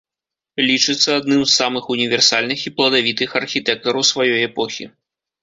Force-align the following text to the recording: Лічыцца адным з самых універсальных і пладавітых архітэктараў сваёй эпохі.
Лічыцца 0.69 1.09
адным 1.19 1.43
з 1.45 1.49
самых 1.61 1.83
універсальных 1.97 2.59
і 2.71 2.73
пладавітых 2.81 3.37
архітэктараў 3.41 4.09
сваёй 4.15 4.37
эпохі. 4.49 4.91